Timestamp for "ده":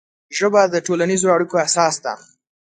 2.03-2.13